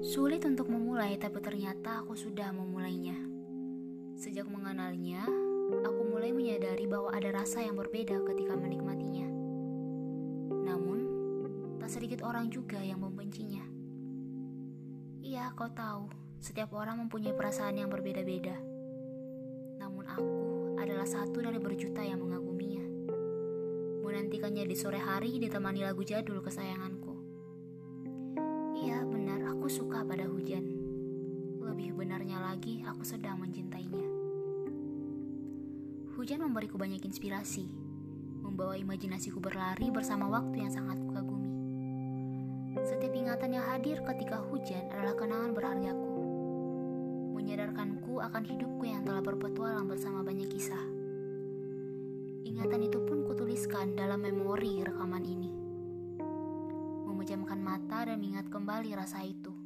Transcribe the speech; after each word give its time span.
Sulit 0.00 0.40
untuk 0.48 0.72
memulai, 0.72 1.20
tapi 1.20 1.44
ternyata 1.44 2.00
aku 2.00 2.16
sudah 2.16 2.56
memulainya. 2.56 3.20
Sejak 4.16 4.48
mengenalnya, 4.48 5.28
aku 5.84 6.02
mulai 6.08 6.32
menyadari 6.32 6.88
bahwa 6.88 7.12
ada 7.12 7.28
rasa 7.28 7.60
yang 7.60 7.76
berbeda 7.76 8.16
ketika 8.24 8.56
menikmatinya. 8.56 9.28
Namun, 10.64 10.98
tak 11.76 11.92
sedikit 11.92 12.24
orang 12.24 12.48
juga 12.48 12.80
yang 12.80 13.04
membencinya. 13.04 13.60
Iya, 15.20 15.52
kau 15.52 15.68
tahu, 15.68 16.08
setiap 16.40 16.72
orang 16.72 17.04
mempunyai 17.04 17.36
perasaan 17.36 17.76
yang 17.76 17.92
berbeda-beda. 17.92 18.56
Namun 19.84 20.04
aku 20.08 20.40
adalah 20.80 21.04
satu 21.04 21.44
dari 21.44 21.60
berjuta 21.60 22.00
yang 22.00 22.24
mengaguminya. 22.24 22.84
Menantikannya 24.00 24.64
di 24.64 24.76
sore 24.80 24.96
hari 24.96 25.36
ditemani 25.36 25.84
lagu 25.84 26.00
jadul 26.08 26.40
kesayanganku. 26.40 26.99
Suka 29.70 30.02
pada 30.02 30.26
hujan. 30.26 30.66
Lebih 31.62 31.94
benarnya 31.94 32.42
lagi, 32.42 32.82
aku 32.82 33.06
sedang 33.06 33.38
mencintainya. 33.38 34.02
Hujan 36.18 36.42
memberiku 36.42 36.74
banyak 36.74 36.98
inspirasi, 37.06 37.70
membawa 38.42 38.74
imajinasiku 38.74 39.38
berlari 39.38 39.94
bersama 39.94 40.26
waktu 40.26 40.66
yang 40.66 40.74
sangat 40.74 40.98
kukagumi. 40.98 41.54
Setiap 42.82 43.14
ingatan 43.14 43.54
yang 43.54 43.62
hadir 43.70 44.02
ketika 44.02 44.42
hujan 44.42 44.90
adalah 44.90 45.14
kenangan 45.14 45.54
berhargaku, 45.54 46.18
menyadarkanku 47.38 48.18
akan 48.26 48.42
hidupku 48.42 48.90
yang 48.90 49.06
telah 49.06 49.22
berpetualang 49.22 49.86
bersama 49.86 50.26
banyak 50.26 50.50
kisah. 50.50 50.82
Ingatan 52.42 52.90
itu 52.90 52.98
pun 53.06 53.22
kutuliskan 53.22 53.94
dalam 53.94 54.18
memori 54.26 54.82
rekaman 54.82 55.22
ini 55.22 55.50
memejamkan 57.06 57.62
mata 57.62 58.08
dan 58.08 58.18
mengingat 58.18 58.50
kembali 58.50 58.98
rasa 58.98 59.22
itu. 59.22 59.59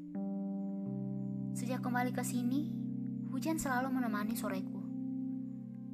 Sejak 1.64 1.80
kembali 1.80 2.12
ke 2.12 2.20
sini, 2.20 2.68
hujan 3.32 3.56
selalu 3.56 3.88
menemani 3.96 4.36
soreku. 4.36 4.84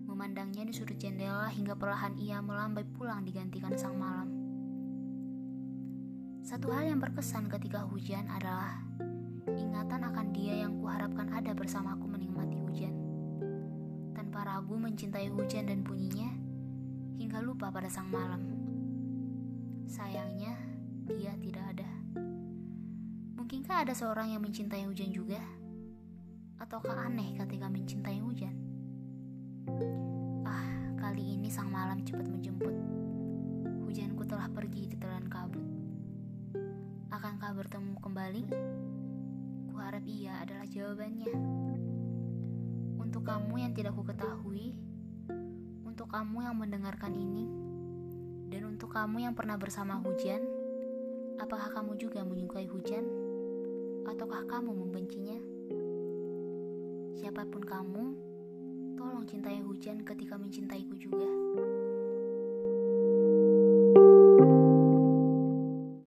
Memandangnya 0.02 0.66
di 0.66 0.74
sudut 0.74 0.98
jendela 0.98 1.46
hingga 1.46 1.78
perlahan 1.78 2.18
ia 2.18 2.42
melambai 2.42 2.82
pulang 2.82 3.22
digantikan 3.22 3.78
sang 3.78 3.94
malam. 3.94 4.26
Satu 6.42 6.74
hal 6.74 6.90
yang 6.90 6.98
berkesan 6.98 7.46
ketika 7.46 7.86
hujan 7.86 8.26
adalah 8.26 8.82
ingatan 9.46 10.10
akan 10.10 10.34
dia 10.34 10.66
yang 10.66 10.74
kuharapkan 10.82 11.30
ada 11.30 11.54
bersamaku 11.54 12.02
menikmati 12.02 12.58
hujan. 12.66 12.94
Tanpa 14.18 14.42
ragu 14.42 14.74
mencintai 14.74 15.30
hujan 15.30 15.70
dan 15.70 15.86
bunyinya, 15.86 16.34
hingga 17.22 17.46
lupa 17.46 17.70
pada 17.70 17.86
sang 17.86 18.10
malam. 18.10 18.42
Mungkinkah 23.60 23.84
ada 23.84 23.92
seorang 23.92 24.32
yang 24.32 24.40
mencintai 24.40 24.88
hujan 24.88 25.12
juga? 25.12 25.36
Ataukah 26.64 26.96
aneh 27.04 27.36
ketika 27.36 27.68
mencintai 27.68 28.16
hujan? 28.24 28.56
Ah, 30.48 30.96
kali 30.96 31.36
ini 31.36 31.52
sang 31.52 31.68
malam 31.68 32.00
cepat 32.00 32.24
menjemput. 32.24 32.72
Hujanku 33.84 34.24
telah 34.24 34.48
pergi 34.48 34.88
di 34.88 34.96
telan 34.96 35.28
kabut. 35.28 35.60
Akankah 37.12 37.52
bertemu 37.52 38.00
kembali? 38.00 38.42
Kuharap 39.68 40.08
iya 40.08 40.40
adalah 40.40 40.64
jawabannya. 40.64 41.28
Untuk 42.96 43.28
kamu 43.28 43.60
yang 43.60 43.76
tidak 43.76 43.92
ku 43.92 44.08
ketahui, 44.08 44.72
untuk 45.84 46.08
kamu 46.08 46.48
yang 46.48 46.56
mendengarkan 46.56 47.12
ini, 47.12 47.44
dan 48.48 48.72
untuk 48.72 48.88
kamu 48.88 49.28
yang 49.28 49.36
pernah 49.36 49.60
bersama 49.60 50.00
hujan, 50.00 50.40
Apakah 51.40 51.72
kamu 51.72 51.96
juga 51.96 52.20
menyukai 52.20 52.68
hujan? 52.68 53.29
Ataukah 54.30 54.62
kamu 54.62 54.86
membencinya? 54.86 55.42
Siapa 57.18 57.50
pun 57.50 57.66
kamu, 57.66 58.04
tolong 58.94 59.26
cintai 59.26 59.58
hujan 59.58 60.06
ketika 60.06 60.38
mencintaiku 60.38 60.94
juga. 61.02 61.26